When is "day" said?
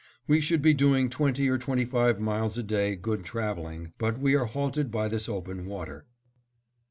2.63-2.95